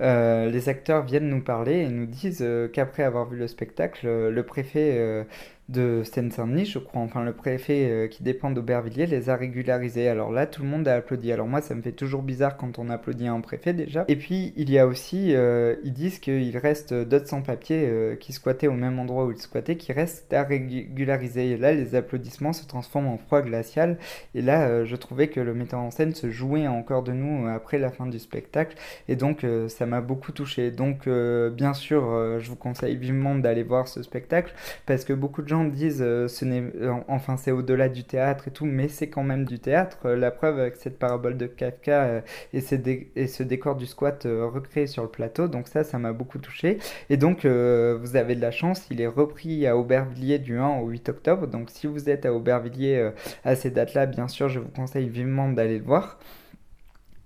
les 0.00 0.68
acteurs 0.68 1.04
viennent 1.04 1.28
nous 1.28 1.42
parler 1.42 1.80
et 1.80 1.88
nous 1.88 2.06
disent 2.06 2.46
qu'après 2.72 3.02
avoir 3.04 3.28
vu 3.28 3.36
le 3.36 3.46
spectacle, 3.46 4.06
le 4.28 4.42
préfet 4.42 5.26
de 5.72 6.02
Seine-Saint-Denis, 6.04 6.66
je 6.66 6.78
crois, 6.78 7.00
enfin 7.00 7.24
le 7.24 7.32
préfet 7.32 7.88
euh, 7.90 8.06
qui 8.06 8.22
dépend 8.22 8.50
d'Aubervilliers, 8.50 9.06
les 9.06 9.30
a 9.30 9.36
régularisés. 9.36 10.08
Alors 10.08 10.30
là, 10.30 10.46
tout 10.46 10.62
le 10.62 10.68
monde 10.68 10.86
a 10.86 10.94
applaudi. 10.94 11.32
Alors 11.32 11.46
moi, 11.46 11.60
ça 11.62 11.74
me 11.74 11.82
fait 11.82 11.92
toujours 11.92 12.22
bizarre 12.22 12.56
quand 12.56 12.78
on 12.78 12.90
applaudit 12.90 13.26
un 13.26 13.40
préfet 13.40 13.72
déjà. 13.72 14.04
Et 14.08 14.16
puis, 14.16 14.52
il 14.56 14.70
y 14.70 14.78
a 14.78 14.86
aussi, 14.86 15.34
euh, 15.34 15.76
ils 15.82 15.92
disent 15.92 16.18
qu'il 16.18 16.56
reste 16.58 16.92
d'autres 16.92 17.28
sans-papiers 17.28 17.86
euh, 17.88 18.16
qui 18.16 18.32
squattaient 18.32 18.68
au 18.68 18.74
même 18.74 18.98
endroit 18.98 19.24
où 19.24 19.32
ils 19.32 19.38
squattaient, 19.38 19.76
qui 19.76 19.92
restent 19.92 20.32
à 20.32 20.42
régulariser. 20.42 21.52
Et 21.52 21.56
là, 21.56 21.72
les 21.72 21.94
applaudissements 21.94 22.52
se 22.52 22.66
transforment 22.66 23.08
en 23.08 23.18
froid 23.18 23.40
glacial. 23.40 23.98
Et 24.34 24.42
là, 24.42 24.84
je 24.84 24.96
trouvais 24.96 25.28
que 25.28 25.40
le 25.40 25.54
metteur 25.54 25.80
en 25.80 25.90
scène 25.90 26.14
se 26.14 26.30
jouait 26.30 26.66
encore 26.68 27.02
de 27.02 27.12
nous 27.12 27.48
après 27.48 27.78
la 27.78 27.90
fin 27.90 28.06
du 28.06 28.18
spectacle. 28.18 28.76
Et 29.08 29.16
donc, 29.16 29.46
ça 29.68 29.86
m'a 29.86 30.00
beaucoup 30.00 30.32
touché. 30.32 30.70
Donc, 30.70 31.08
bien 31.08 31.72
sûr, 31.72 32.38
je 32.38 32.48
vous 32.48 32.56
conseille 32.56 32.96
vivement 32.96 33.34
d'aller 33.34 33.62
voir 33.62 33.88
ce 33.88 34.02
spectacle 34.02 34.54
parce 34.86 35.04
que 35.04 35.12
beaucoup 35.12 35.42
de 35.42 35.48
gens 35.48 35.61
disent 35.64 36.02
euh, 36.02 36.28
ce 36.28 36.44
n'est 36.44 36.64
enfin 37.08 37.36
c'est 37.36 37.50
au-delà 37.52 37.88
du 37.88 38.04
théâtre 38.04 38.48
et 38.48 38.50
tout, 38.50 38.66
mais 38.66 38.88
c'est 38.88 39.08
quand 39.08 39.22
même 39.22 39.44
du 39.44 39.58
théâtre. 39.58 40.10
la 40.10 40.30
preuve 40.30 40.58
avec 40.58 40.76
cette 40.76 40.98
parabole 40.98 41.36
de 41.36 41.46
Kafka 41.46 42.22
et, 42.52 42.58
et, 43.16 43.26
ce 43.26 43.42
décor 43.42 43.76
du 43.76 43.86
squat 43.86 44.24
recréé 44.24 44.86
sur 44.86 45.02
le 45.02 45.08
plateau, 45.08 45.48
donc 45.48 45.68
ça, 45.68 45.84
ça 45.84 45.98
m'a 45.98 46.12
beaucoup 46.12 46.38
touché. 46.38 46.78
Et 47.10 47.16
donc 47.16 47.44
vous 47.44 48.16
avez 48.16 48.34
de 48.34 48.40
la 48.40 48.50
chance, 48.50 48.86
il 48.90 49.00
est 49.00 49.06
repris 49.06 49.66
à 49.66 49.76
Aubervilliers 49.76 50.38
du 50.38 50.58
1 50.58 50.80
au 50.80 50.88
8 50.88 51.08
octobre. 51.08 51.46
Donc 51.46 51.70
si 51.70 51.86
vous 51.86 52.10
êtes 52.10 52.26
à 52.26 52.32
Aubervilliers 52.32 53.10
à 53.44 53.56
ces 53.56 53.70
dates-là, 53.70 54.06
bien 54.06 54.28
sûr, 54.28 54.48
je 54.48 54.60
vous 54.60 54.68
conseille 54.68 55.08
vivement 55.08 55.48
d'aller 55.50 55.78
le 55.78 55.84
voir. 55.84 56.18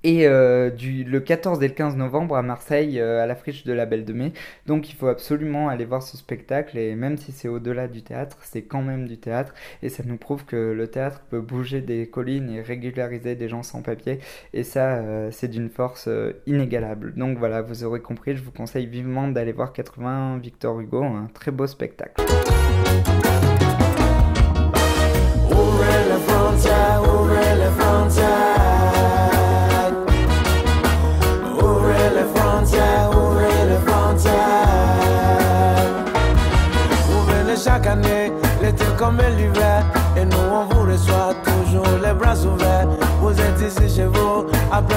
Et 0.07 0.29
euh, 0.29 0.71
du, 0.71 1.03
le 1.03 1.19
14 1.19 1.61
et 1.65 1.67
le 1.67 1.75
15 1.75 1.97
novembre 1.97 2.37
à 2.37 2.43
Marseille, 2.43 3.01
euh, 3.01 3.21
à 3.21 3.27
la 3.27 3.35
friche 3.35 3.65
de 3.65 3.73
la 3.73 3.87
Belle 3.87 4.05
de 4.05 4.13
Mai. 4.13 4.33
Donc 4.65 4.89
il 4.89 4.95
faut 4.95 5.09
absolument 5.09 5.69
aller 5.69 5.85
voir 5.85 6.01
ce 6.01 6.17
spectacle. 6.17 6.79
Et 6.79 6.95
même 6.95 7.17
si 7.17 7.33
c'est 7.33 7.49
au-delà 7.49 7.89
du 7.89 8.03
théâtre, 8.03 8.39
c'est 8.45 8.63
quand 8.63 8.83
même 8.83 9.09
du 9.09 9.19
théâtre. 9.19 9.53
Et 9.83 9.89
ça 9.89 10.05
nous 10.07 10.17
prouve 10.17 10.45
que 10.45 10.55
le 10.55 10.87
théâtre 10.87 11.23
peut 11.29 11.41
bouger 11.41 11.81
des 11.81 12.09
collines 12.09 12.51
et 12.51 12.63
régulariser 12.63 13.35
des 13.35 13.49
gens 13.49 13.65
sans 13.65 13.83
papier. 13.83 14.21
Et 14.53 14.63
ça, 14.63 14.99
euh, 14.99 15.31
c'est 15.33 15.49
d'une 15.49 15.71
force 15.71 16.09
inégalable. 16.47 17.13
Donc 17.17 17.39
voilà, 17.39 17.61
vous 17.63 17.83
aurez 17.83 18.01
compris, 18.01 18.37
je 18.37 18.45
vous 18.45 18.53
conseille 18.53 18.87
vivement 18.87 19.27
d'aller 19.27 19.51
voir 19.51 19.73
80 19.73 20.39
Victor 20.39 20.79
Hugo, 20.79 21.03
un 21.03 21.29
très 21.35 21.51
beau 21.51 21.67
spectacle. 21.67 22.23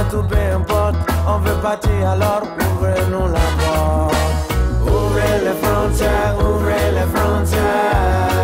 Tout, 0.10 0.24
peu 0.24 0.38
importe. 0.56 0.96
On 1.28 1.40
veut 1.40 1.60
partir 1.62 2.10
alors, 2.10 2.44
ouvrez-nous 2.60 3.28
la 3.28 3.48
porte. 3.60 4.16
Ouvrez 4.84 5.36
les 5.46 5.58
frontières, 5.62 6.36
ouvrez 6.40 6.92
les 6.98 7.08
frontières. 7.16 8.40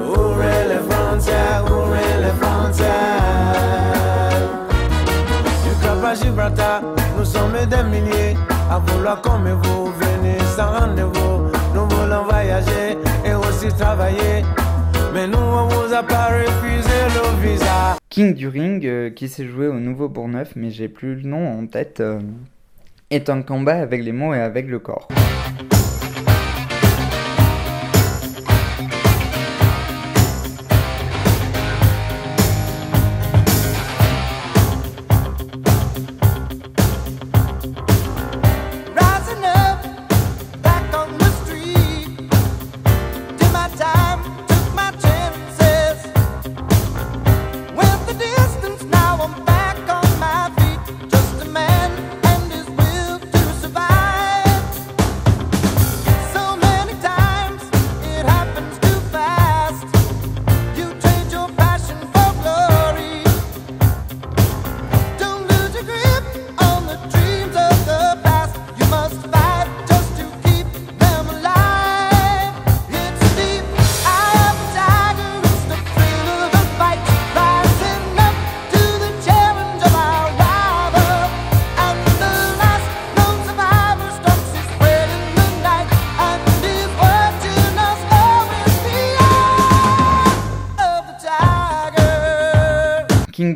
Ouvrez 0.00 0.60
les 0.72 0.82
frontières, 0.88 1.64
ouvrez 1.66 2.12
les 2.24 2.34
frontières. 2.40 2.88
Du 5.64 5.72
Cap 5.82 6.04
à 6.04 6.14
Gibraltar, 6.14 6.80
nous 7.16 7.24
sommes 7.24 7.58
des 7.66 7.84
milliers 7.84 8.36
à 8.70 8.78
vouloir 8.78 9.20
comme 9.20 9.48
vous 9.62 9.92
venez 10.00 10.38
sans 10.56 10.70
rendez-vous 10.78 11.38
voyager 12.48 12.98
et 13.24 13.34
aussi 13.34 13.68
travailler. 13.76 14.44
Mais 15.12 15.26
nous, 15.26 15.38
on 15.38 15.66
vous 15.66 15.92
a 15.92 16.02
pas 16.02 16.28
refusé. 16.28 16.97
King 18.18 18.34
du 18.34 18.48
Ring, 18.48 18.84
euh, 18.84 19.10
qui 19.10 19.28
s'est 19.28 19.46
joué 19.46 19.68
au 19.68 19.78
Nouveau 19.78 20.08
Bourgneuf, 20.08 20.54
mais 20.56 20.72
j'ai 20.72 20.88
plus 20.88 21.14
le 21.14 21.28
nom 21.28 21.46
en 21.46 21.68
tête, 21.68 22.00
euh, 22.00 22.18
est 23.10 23.30
un 23.30 23.42
combat 23.42 23.76
avec 23.76 24.02
les 24.02 24.10
mots 24.10 24.34
et 24.34 24.40
avec 24.40 24.66
le 24.66 24.80
corps. 24.80 25.06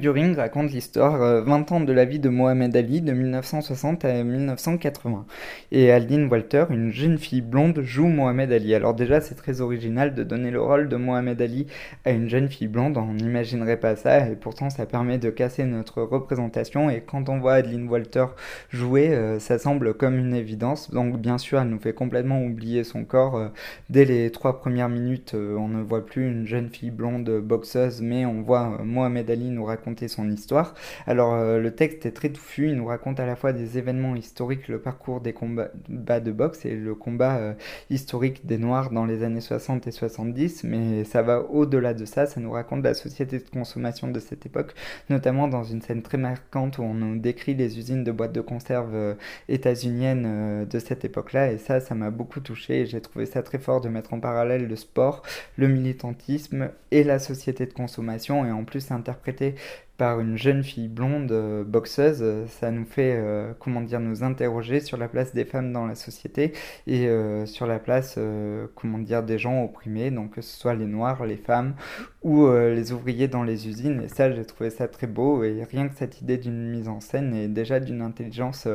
Raconte 0.09 0.73
l'histoire 0.73 1.18
20 1.44 1.71
euh, 1.73 1.75
ans 1.75 1.80
de 1.80 1.92
la 1.92 2.04
vie 2.04 2.18
de 2.18 2.28
Mohamed 2.28 2.75
Ali 2.76 3.00
de 3.00 3.12
1960 3.12 4.04
à 4.04 4.25
1980. 4.25 5.26
Et 5.71 5.92
Aldine 5.92 6.28
Walter, 6.28 6.64
une 6.71 6.90
jeune 6.90 7.18
fille 7.18 7.40
blonde, 7.40 7.82
joue 7.82 8.09
Mohamed 8.09 8.52
Ali. 8.52 8.75
Alors 8.75 8.94
déjà, 8.94 9.21
c'est 9.21 9.35
très 9.35 9.61
original 9.61 10.14
de 10.14 10.25
donner 10.25 10.50
le 10.50 10.61
rôle 10.61 10.88
de 10.88 10.97
Mohamed 10.97 11.40
Ali 11.40 11.66
à 12.04 12.11
une 12.11 12.28
jeune 12.28 12.49
fille 12.49 12.68
blonde, 12.68 12.97
on 12.99 13.14
n'imaginerait 13.14 13.76
pas 13.76 13.97
ça, 13.97 14.28
et 14.28 14.37
pourtant 14.37 14.71
ça 14.71 14.87
permet 14.87 15.18
de 15.18 15.30
casser 15.30 15.64
notre 15.64 16.02
représentation, 16.02 16.90
et 16.90 17.00
quand 17.00 17.28
on 17.28 17.38
voit 17.38 17.54
Adeline 17.54 17.88
Walter 17.88 18.26
jouer, 18.71 19.14
euh, 19.14 19.38
ça 19.38 19.59
semble 19.59 19.94
comme 19.94 20.18
une 20.18 20.35
évidence. 20.35 20.90
Donc 20.90 21.18
bien 21.18 21.38
sûr, 21.38 21.61
elle 21.61 21.68
nous 21.68 21.80
fait 21.80 21.94
complètement 21.94 22.42
oublier 22.42 22.85
son 22.85 23.04
corps. 23.04 23.37
Euh, 23.37 23.49
dès 23.90 24.04
les 24.04 24.30
trois 24.30 24.59
premières 24.59 24.88
minutes, 24.88 25.35
on 25.35 25.68
ne 25.68 25.82
voit 25.82 26.04
plus 26.04 26.26
une 26.26 26.47
jeune 26.47 26.68
fille 26.71 26.90
blonde 26.90 27.30
boxeuse, 27.40 28.00
mais 28.00 28.26
on 28.26 28.42
voit 28.42 28.78
Mohamed 28.82 29.30
Ali 29.30 29.50
nous 29.50 29.64
raconter 29.64 29.91
son 30.08 30.30
histoire. 30.30 30.75
Alors 31.06 31.34
euh, 31.34 31.58
le 31.58 31.75
texte 31.75 32.06
est 32.06 32.12
très 32.12 32.30
touffu, 32.30 32.68
il 32.68 32.76
nous 32.76 32.87
raconte 32.87 33.20
à 33.20 33.26
la 33.26 33.37
fois 33.37 33.52
des 33.52 33.78
événements 33.78 34.16
historiques, 34.16 34.68
le 34.68 34.80
parcours 34.80 35.20
des 35.20 35.32
combats 35.32 35.70
de 35.88 36.32
boxe 36.32 36.64
et 36.64 36.75
le 36.75 36.94
combat 36.94 37.37
euh, 37.37 37.54
historique 37.90 38.46
des 38.46 38.58
Noirs 38.58 38.90
dans 38.90 39.04
les 39.04 39.22
années 39.22 39.40
60 39.40 39.87
et 39.87 39.90
70, 39.90 40.64
mais 40.64 41.04
ça 41.04 41.22
va 41.22 41.40
au-delà 41.40 41.94
de 41.94 42.04
ça, 42.04 42.26
ça 42.26 42.40
nous 42.40 42.50
raconte 42.50 42.84
la 42.84 42.94
société 42.94 43.38
de 43.38 43.49
consommation 43.49 44.08
de 44.08 44.20
cette 44.20 44.46
époque, 44.46 44.75
notamment 45.11 45.49
dans 45.49 45.64
une 45.64 45.82
scène 45.82 46.02
très 46.02 46.18
marquante 46.18 46.78
où 46.78 46.82
on 46.82 46.94
nous 46.94 47.18
décrit 47.18 47.54
les 47.54 47.78
usines 47.78 48.04
de 48.04 48.12
boîtes 48.12 48.32
de 48.32 48.40
conserve 48.40 48.94
euh, 48.94 49.14
états-uniennes 49.49 50.66
de 50.68 50.78
cette 50.78 51.04
époque-là, 51.04 51.52
et 51.52 51.58
ça, 51.58 51.80
ça 51.80 51.94
m'a 51.94 52.11
beaucoup 52.11 52.40
touché, 52.40 52.80
et 52.80 52.87
j'ai 52.87 53.00
trouvé 53.00 53.26
ça 53.26 53.42
très 53.42 53.58
fort 53.58 53.80
de 53.80 53.88
mettre 53.88 54.14
en 54.14 54.20
parallèle 54.20 54.66
le 54.66 54.76
sport, 54.76 55.22
le 55.56 55.68
militantisme 55.68 56.70
et 56.90 57.04
la 57.04 57.18
société 57.18 57.66
de 57.66 57.72
consommation, 57.72 58.44
et 58.46 58.50
en 58.50 58.64
plus 58.64 58.90
interpréter 58.90 59.54
par 60.02 60.18
une 60.18 60.37
jeune 60.37 60.64
fille 60.64 60.88
blonde 60.88 61.30
euh, 61.30 61.62
boxeuse, 61.62 62.23
euh, 62.23 62.44
ça 62.49 62.73
nous 62.73 62.85
fait, 62.85 63.14
euh, 63.14 63.52
comment 63.61 63.80
dire, 63.80 64.00
nous 64.00 64.25
interroger 64.25 64.80
sur 64.80 64.97
la 64.97 65.06
place 65.06 65.32
des 65.32 65.44
femmes 65.44 65.73
dans 65.73 65.87
la 65.87 65.94
société 65.94 66.54
et 66.88 67.09
sur 67.47 67.68
la 67.68 67.78
place, 67.78 68.18
comment 68.75 68.99
dire, 68.99 69.23
des 69.23 69.38
gens 69.38 69.62
opprimés, 69.62 70.11
donc 70.11 70.35
que 70.35 70.40
ce 70.40 70.59
soit 70.59 70.75
les 70.75 70.87
noirs, 70.87 71.25
les 71.25 71.37
femmes 71.37 71.75
ou 72.23 72.49
les 72.49 72.93
ouvriers 72.93 73.29
dans 73.29 73.43
les 73.43 73.69
usines. 73.69 74.02
Et 74.02 74.09
ça, 74.09 74.31
j'ai 74.33 74.45
trouvé 74.45 74.71
ça 74.71 74.88
très 74.88 75.07
beau 75.07 75.43
et 75.45 75.64
rien 75.64 75.88
que 75.88 75.97
cette 75.97 76.21
idée 76.21 76.38
d'une 76.38 76.71
mise 76.71 76.88
en 76.88 77.00
scène 77.00 77.35
est 77.35 77.49
déjà 77.49 77.81
d'une 77.81 78.00
intelligence 78.00 78.69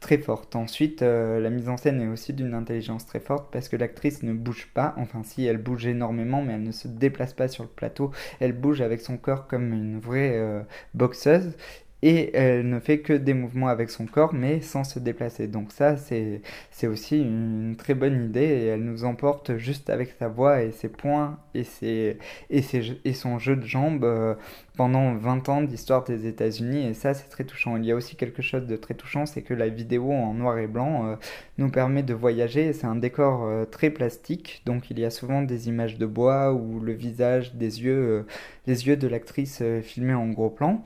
très 0.00 0.18
forte. 0.18 0.54
Ensuite, 0.56 1.00
la 1.00 1.50
mise 1.50 1.68
en 1.68 1.76
scène 1.76 2.00
est 2.00 2.08
aussi 2.08 2.32
d'une 2.32 2.54
intelligence 2.54 3.06
très 3.06 3.20
forte 3.20 3.50
parce 3.52 3.68
que 3.68 3.76
l'actrice 3.76 4.22
ne 4.22 4.32
bouge 4.32 4.68
pas, 4.74 4.94
enfin 4.98 5.22
si, 5.24 5.46
elle 5.46 5.58
bouge 5.58 5.86
énormément, 5.86 6.42
mais 6.42 6.54
elle 6.54 6.62
ne 6.62 6.72
se 6.72 6.88
déplace 6.88 7.32
pas 7.32 7.48
sur 7.48 7.64
le 7.64 7.70
plateau, 7.70 8.10
elle 8.38 8.52
bouge 8.52 8.80
avec 8.80 9.00
son 9.00 9.16
corps 9.16 9.46
comme 9.46 9.72
une 9.72 9.98
vraie 9.98 10.64
boxeuse 10.94 11.54
et 12.02 12.34
elle 12.36 12.68
ne 12.68 12.80
fait 12.80 13.00
que 13.00 13.12
des 13.12 13.34
mouvements 13.34 13.68
avec 13.68 13.90
son 13.90 14.06
corps 14.06 14.34
mais 14.34 14.60
sans 14.60 14.84
se 14.84 14.98
déplacer. 14.98 15.46
Donc 15.46 15.72
ça 15.72 15.96
c'est 15.96 16.86
aussi 16.86 17.18
une 17.18 17.76
très 17.76 17.94
bonne 17.94 18.26
idée 18.26 18.40
elle 18.70 18.84
nous 18.84 19.04
emporte 19.04 19.56
juste 19.56 19.90
avec 19.90 20.14
sa 20.18 20.28
voix 20.28 20.62
et 20.62 20.72
ses 20.72 20.88
points 20.88 21.38
et, 21.54 21.64
ses, 21.64 22.18
et, 22.48 22.62
ses, 22.62 22.98
et 23.04 23.12
son 23.12 23.38
jeu 23.38 23.56
de 23.56 23.64
jambes 23.64 24.04
euh, 24.04 24.34
pendant 24.76 25.14
20 25.14 25.48
ans 25.48 25.62
d'histoire 25.62 26.04
des 26.04 26.26
États-Unis 26.26 26.86
et 26.86 26.94
ça 26.94 27.14
c'est 27.14 27.28
très 27.28 27.44
touchant. 27.44 27.76
Il 27.76 27.84
y 27.84 27.92
a 27.92 27.96
aussi 27.96 28.16
quelque 28.16 28.42
chose 28.42 28.66
de 28.66 28.76
très 28.76 28.94
touchant, 28.94 29.26
c'est 29.26 29.42
que 29.42 29.54
la 29.54 29.68
vidéo 29.68 30.10
en 30.10 30.34
noir 30.34 30.58
et 30.58 30.66
blanc 30.66 31.06
euh, 31.06 31.16
nous 31.58 31.70
permet 31.70 32.02
de 32.02 32.14
voyager. 32.14 32.72
C'est 32.72 32.86
un 32.86 32.96
décor 32.96 33.44
euh, 33.44 33.64
très 33.64 33.90
plastique, 33.90 34.62
donc 34.66 34.90
il 34.90 34.98
y 34.98 35.04
a 35.04 35.10
souvent 35.10 35.42
des 35.42 35.68
images 35.68 35.98
de 35.98 36.06
bois 36.06 36.52
ou 36.52 36.80
le 36.80 36.92
visage, 36.92 37.54
des 37.54 37.82
yeux, 37.82 38.26
les 38.66 38.86
yeux 38.86 38.96
de 38.96 39.08
l'actrice 39.08 39.62
filmés 39.82 40.14
en 40.14 40.28
gros 40.28 40.50
plan. 40.50 40.82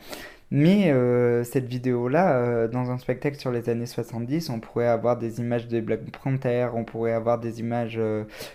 Mais 0.56 0.94
cette 1.42 1.66
vidéo-là, 1.66 2.68
dans 2.68 2.92
un 2.92 2.98
spectacle 2.98 3.36
sur 3.36 3.50
les 3.50 3.68
années 3.68 3.86
70, 3.86 4.50
on 4.50 4.60
pourrait 4.60 4.86
avoir 4.86 5.18
des 5.18 5.40
images 5.40 5.66
de 5.66 5.80
Black 5.80 6.02
Panther, 6.22 6.68
on 6.74 6.84
pourrait 6.84 7.12
avoir 7.12 7.40
des 7.40 7.58
images, 7.58 7.98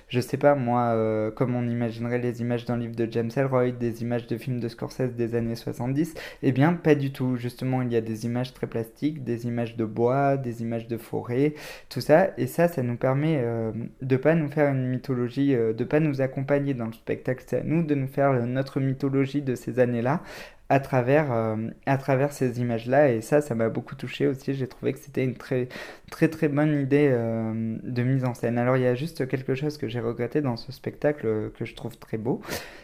je 0.07 0.19
sais 0.21 0.37
pas 0.37 0.55
moi, 0.55 1.31
comme 1.35 1.55
on 1.55 1.67
imaginerait 1.67 2.19
les 2.19 2.39
images 2.39 2.63
d'un 2.63 2.77
livre 2.77 2.95
de 2.95 3.05
James 3.11 3.29
Ellroy, 3.35 3.71
des 3.71 4.01
images 4.01 4.27
de 4.27 4.37
films 4.37 4.61
de 4.61 4.69
Scorsese 4.69 5.13
des 5.15 5.35
années 5.35 5.55
70. 5.55 6.13
Eh 6.41 6.51
bien, 6.51 6.73
pas 6.73 6.95
du 6.95 7.11
tout. 7.11 7.35
Justement, 7.35 7.81
il 7.81 7.91
y 7.91 7.95
a 7.95 8.01
des 8.01 8.25
images 8.25 8.53
très 8.53 8.67
plastiques, 8.67 9.23
des 9.23 9.45
images 9.45 9.75
de 9.75 9.85
bois, 9.85 10.37
des 10.37 10.61
images 10.61 10.87
de 10.87 10.97
forêt, 10.97 11.53
tout 11.89 12.01
ça. 12.01 12.31
Et 12.37 12.47
ça, 12.47 12.67
ça 12.67 12.81
nous 12.81 12.95
permet 12.95 13.41
euh, 13.43 13.71
de 14.01 14.17
pas 14.17 14.35
nous 14.35 14.49
faire 14.49 14.71
une 14.71 14.87
mythologie, 14.87 15.55
euh, 15.55 15.73
de 15.73 15.83
pas 15.83 15.99
nous 15.99 16.21
accompagner 16.21 16.73
dans 16.73 16.87
le 16.87 16.93
spectacle. 16.93 17.43
C'est 17.45 17.59
à 17.59 17.63
nous 17.63 17.83
de 17.83 17.95
nous 17.95 18.07
faire 18.07 18.33
notre 18.45 18.79
mythologie 18.79 19.41
de 19.41 19.55
ces 19.55 19.79
années-là 19.79 20.21
à 20.69 20.79
travers, 20.79 21.31
euh, 21.31 21.55
à 21.85 21.97
travers 21.97 22.31
ces 22.31 22.59
images-là. 22.61 23.11
Et 23.11 23.21
ça, 23.21 23.41
ça 23.41 23.55
m'a 23.55 23.69
beaucoup 23.69 23.95
touché 23.95 24.27
aussi. 24.27 24.53
J'ai 24.53 24.67
trouvé 24.67 24.93
que 24.93 24.99
c'était 24.99 25.23
une 25.23 25.35
très, 25.35 25.67
très, 26.11 26.27
très 26.27 26.47
bonne 26.47 26.79
idée 26.79 27.09
de 27.09 28.03
mise 28.03 28.25
en 28.25 28.33
scène. 28.33 28.57
Alors, 28.57 28.77
il 28.77 28.83
y 28.83 28.87
a 28.87 28.95
juste 28.95 29.27
quelque 29.27 29.55
chose 29.55 29.77
que 29.77 29.87
j'ai 29.87 29.99
regretté 29.99 30.41
dans 30.41 30.57
ce 30.57 30.71
spectacle 30.71 31.51
que 31.57 31.65
je 31.65 31.75
trouve 31.75 31.97
très 31.97 32.17
beau 32.17 32.41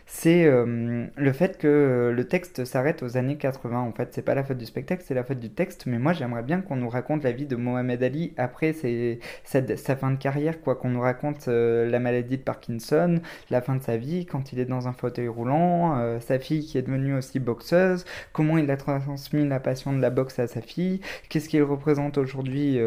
c'est 0.07 0.45
euh, 0.45 1.07
le 1.15 1.33
fait 1.33 1.57
que 1.57 2.13
le 2.15 2.27
texte 2.27 2.63
s'arrête 2.63 3.01
aux 3.01 3.17
années 3.17 3.37
80. 3.37 3.79
En 3.79 3.91
fait, 3.91 4.09
c'est 4.13 4.21
pas 4.21 4.35
la 4.35 4.43
faute 4.43 4.57
du 4.57 4.65
spectacle, 4.65 5.03
c'est 5.05 5.15
la 5.15 5.23
faute 5.23 5.39
du 5.39 5.49
texte. 5.49 5.87
Mais 5.87 5.97
moi, 5.97 6.13
j'aimerais 6.13 6.43
bien 6.43 6.61
qu'on 6.61 6.75
nous 6.75 6.89
raconte 6.89 7.23
la 7.23 7.31
vie 7.31 7.47
de 7.47 7.55
Mohamed 7.55 8.01
Ali 8.03 8.33
après 8.37 8.73
sa, 8.73 9.95
fin 9.95 10.11
de 10.11 10.17
carrière, 10.17 10.61
quoi. 10.61 10.75
Qu'on 10.75 10.89
nous 10.89 11.01
raconte 11.01 11.47
euh, 11.47 11.89
la 11.89 11.99
maladie 11.99 12.37
de 12.37 12.43
Parkinson, 12.43 13.19
la 13.49 13.61
fin 13.61 13.75
de 13.75 13.81
sa 13.81 13.97
vie, 13.97 14.25
quand 14.25 14.53
il 14.53 14.59
est 14.59 14.65
dans 14.65 14.87
un 14.87 14.93
fauteuil 14.93 15.27
roulant, 15.27 15.97
euh, 15.97 16.19
sa 16.19 16.37
fille 16.37 16.65
qui 16.65 16.77
est 16.77 16.83
devenue 16.83 17.15
aussi 17.15 17.39
comment 18.33 18.57
il 18.57 18.69
a 18.71 18.77
transmis 18.77 19.47
la 19.47 19.59
passion 19.59 19.93
de 19.93 20.01
la 20.01 20.09
boxe 20.09 20.39
à 20.39 20.47
sa 20.47 20.61
fille, 20.61 21.01
qu'est-ce 21.29 21.49
qu'il 21.49 21.63
représente 21.63 22.17
aujourd'hui 22.17 22.79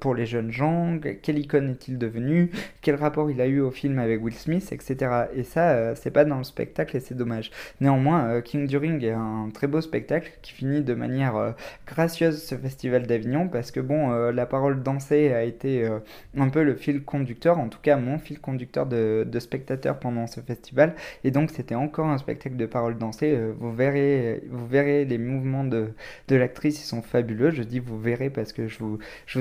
pour 0.00 0.14
les 0.14 0.26
jeunes 0.26 0.50
gens, 0.50 0.98
quelle 1.22 1.38
icône 1.38 1.70
est-il 1.70 1.98
devenu, 1.98 2.50
quel 2.82 2.96
rapport 2.96 3.30
il 3.30 3.40
a 3.40 3.46
eu 3.46 3.60
au 3.60 3.70
film 3.70 3.98
avec 3.98 4.22
Will 4.22 4.34
Smith, 4.34 4.72
etc. 4.72 5.26
Et 5.34 5.42
ça, 5.42 5.94
c'est 5.94 6.10
pas 6.10 6.24
dans 6.24 6.38
le 6.38 6.44
spectacle 6.44 6.96
et 6.96 7.00
c'est 7.00 7.14
dommage. 7.14 7.50
Néanmoins, 7.80 8.26
euh, 8.28 8.40
King 8.40 8.66
du 8.66 8.76
Ring 8.76 9.02
est 9.02 9.12
un 9.12 9.48
très 9.52 9.66
beau 9.66 9.80
spectacle 9.80 10.30
qui 10.42 10.52
finit 10.52 10.82
de 10.82 10.94
manière 10.94 11.36
euh, 11.36 11.52
gracieuse 11.86 12.42
ce 12.42 12.54
festival 12.54 13.06
d'Avignon 13.06 13.48
parce 13.48 13.70
que 13.70 13.80
bon, 13.80 14.10
euh, 14.10 14.32
la 14.32 14.46
parole 14.46 14.82
dansée 14.82 15.32
a 15.32 15.42
été 15.42 15.88
un 16.36 16.48
peu 16.48 16.62
le 16.62 16.74
fil 16.74 17.02
conducteur, 17.02 17.58
en 17.58 17.68
tout 17.68 17.78
cas 17.80 17.96
mon 17.96 18.18
fil 18.18 18.40
conducteur 18.40 18.86
de, 18.86 19.26
de 19.26 19.38
spectateurs 19.38 19.98
pendant 19.98 20.26
ce 20.26 20.40
festival. 20.40 20.94
Et 21.24 21.30
donc 21.30 21.50
c'était 21.50 21.74
encore 21.74 22.06
un 22.06 22.18
spectacle 22.18 22.56
de 22.56 22.66
parole 22.66 22.98
dansée. 22.98 23.38
vous 23.58 23.72
verrez, 23.72 24.25
vous 24.50 24.66
verrez 24.66 25.04
les 25.04 25.18
mouvements 25.18 25.64
de, 25.64 25.92
l'actrice, 26.28 26.80
ils 26.82 26.86
sont 26.86 27.02
fabuleux. 27.02 27.50
Je 27.50 27.62
dis 27.62 27.78
vous 27.78 27.98
verrez 27.98 28.30
parce 28.30 28.52
que 28.52 28.68
je 28.68 28.78
vous, 28.78 28.98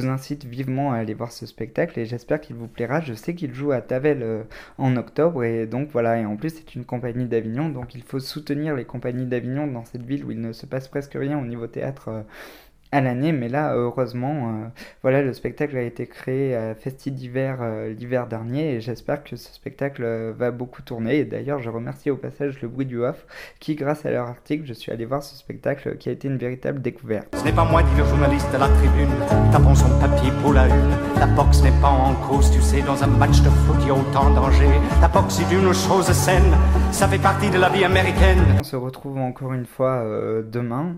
incite 0.08 0.46
vivement 0.46 0.92
à 0.92 0.98
aller 0.98 1.13
voir 1.13 1.32
ce 1.32 1.46
spectacle 1.46 2.00
et 2.00 2.06
j'espère 2.06 2.42
qu'il 2.42 2.56
vous 2.56 2.68
plaira. 2.68 3.01
Je 3.01 3.13
sais 3.13 3.34
qu'il 3.36 3.54
joue 3.54 3.72
à 3.72 3.82
Tavel 3.82 4.46
en 4.77 4.96
octobre 4.98 5.44
et 5.44 5.65
donc 5.65 5.89
voilà. 5.92 6.20
Et 6.20 6.25
en 6.25 6.36
plus 6.36 6.50
c'est 6.50 6.75
une 6.75 6.86
compagnie 6.86 7.25
d'Avignon, 7.25 7.70
donc 7.70 7.96
il 7.96 8.04
faut 8.04 8.20
soutenir 8.20 8.75
les 8.75 8.86
compagnies 8.86 9.25
d'Avignon 9.25 9.68
dans 9.68 9.86
cette 9.86 10.04
ville 10.04 10.25
où 10.25 10.32
il 10.32 10.42
ne 10.42 10.54
se 10.54 10.65
passe 10.65 10.88
presque 10.88 11.13
rien 11.13 11.39
au 11.39 11.46
niveau 11.46 11.68
théâtre 11.68 12.10
euh, 12.10 12.22
à 12.96 13.02
l'année, 13.02 13.34
mais 13.34 13.50
là, 13.50 13.75
heureusement, 13.75 14.50
euh, 14.50 14.68
voilà, 15.02 15.22
le 15.22 15.34
spectacle 15.34 15.75
a 15.75 15.82
été 15.82 16.08
créé 16.08 16.56
à 16.56 16.75
Festi 16.75 17.12
d'hiver 17.12 17.58
euh, 17.62 17.94
l'hiver 17.94 18.28
dernier 18.28 18.75
et 18.75 18.82
j'espère 18.82 19.24
que 19.24 19.36
ce 19.36 19.54
spectacle 19.54 20.34
va 20.38 20.52
beaucoup 20.52 20.82
tourner. 20.82 21.20
Et 21.20 21.25
d'ailleurs, 21.25 21.60
je 21.60 21.70
remercie 21.70 22.10
au 22.10 22.16
passage 22.16 22.62
le 22.62 22.70
bruit 22.70 22.86
du 22.86 23.04
off 23.04 23.25
qui, 23.60 23.75
grâce 23.75 24.06
à 24.06 24.12
leur 24.12 24.28
article, 24.28 24.66
je 24.66 24.74
suis 24.74 24.94
allé 24.94 25.04
voir 25.04 25.24
ce 25.24 25.36
spectacle 25.36 25.98
qui 25.98 26.08
a 26.08 26.14
été 26.14 26.30
une 26.30 26.38
véritable 26.38 26.82
découverte. 26.82 27.36
Ce 27.36 27.44
n'est 27.44 27.52
pas 27.52 27.66
moi, 27.66 27.84
dit 27.84 27.98
le 27.98 28.06
journaliste 28.06 28.48
à 28.54 28.60
la 28.60 28.70
tribune, 28.70 29.12
tapant 29.52 29.75
son 29.75 29.90
papier 30.00 30.32
pour 30.42 30.54
la 30.54 30.68
une. 30.68 31.20
La 31.20 31.28
boxe 31.28 31.62
n'est 31.64 31.82
pas 31.82 31.90
en 31.90 32.16
cause, 32.28 32.50
tu 32.52 32.62
sais, 32.62 32.82
dans 32.82 33.04
un 33.04 33.08
match 33.08 33.42
de 33.42 33.50
foot, 33.50 33.75
il 33.82 33.88
y 33.88 33.90
a 33.90 33.94
autant 33.94 34.30
de 34.30 34.36
danger. 34.36 34.70
La 35.02 35.10
boxe 35.10 35.42
est 35.42 35.54
une 35.54 35.74
chose 35.74 36.10
saine, 36.14 36.56
ça 36.92 37.10
fait 37.10 37.22
partie 37.22 37.50
de 37.50 37.60
la 37.60 37.68
vie 37.68 37.84
américaine. 37.84 38.40
On 38.58 38.64
se 38.64 38.78
retrouve 38.78 39.18
encore 39.18 39.54
une 39.54 39.66
fois 39.66 39.96
euh, 39.96 40.44
demain 40.44 40.96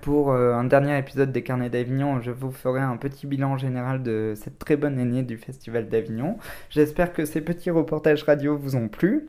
pour 0.00 0.32
euh, 0.32 0.54
un 0.54 0.64
dernier 0.64 0.98
épisode 0.98 1.30
des 1.30 1.42
Carnets 1.42 1.70
d'Avignon, 1.70 2.20
je 2.20 2.32
vous 2.32 2.50
ferai 2.50 2.80
un 2.80 2.96
petit 2.96 3.26
bilan 3.26 3.56
général 3.56 4.02
de 4.02 4.34
cette 4.36 4.58
très 4.58 4.76
bonne 4.76 4.98
année 4.98 5.22
du 5.22 5.36
Festival 5.36 5.88
d'Avignon. 5.88 6.36
J'espère 6.68 7.12
que 7.12 7.24
ces 7.24 7.40
petits 7.40 7.70
reportages 7.70 8.24
radio 8.24 8.56
vous 8.56 8.74
ont 8.74 8.88
plu. 8.88 9.28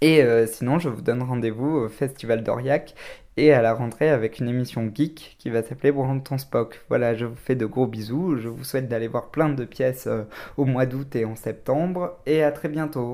Et 0.00 0.22
euh, 0.22 0.46
sinon, 0.46 0.78
je 0.78 0.88
vous 0.88 1.02
donne 1.02 1.22
rendez-vous 1.22 1.68
au 1.68 1.88
Festival 1.90 2.42
d'Aurillac 2.42 2.94
et 3.36 3.52
à 3.52 3.60
la 3.60 3.74
rentrée 3.74 4.08
avec 4.08 4.38
une 4.38 4.48
émission 4.48 4.90
geek 4.94 5.36
qui 5.38 5.50
va 5.50 5.62
s'appeler 5.62 5.92
Brandon 5.92 6.38
Spock. 6.38 6.80
Voilà, 6.88 7.14
je 7.14 7.26
vous 7.26 7.36
fais 7.36 7.54
de 7.54 7.66
gros 7.66 7.86
bisous. 7.86 8.38
Je 8.38 8.48
vous 8.48 8.64
souhaite 8.64 8.88
d'aller 8.88 9.08
voir 9.08 9.30
plein 9.30 9.50
de 9.50 9.64
pièces 9.66 10.06
euh, 10.06 10.22
au 10.56 10.64
mois 10.64 10.86
d'août 10.86 11.14
et 11.16 11.26
en 11.26 11.36
septembre. 11.36 12.18
Et 12.24 12.42
à 12.42 12.50
très 12.50 12.68
bientôt. 12.68 13.06